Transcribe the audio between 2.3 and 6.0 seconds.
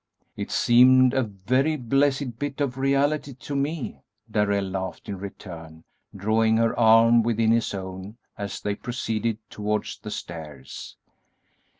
bit of reality to me," Darrell laughed in return,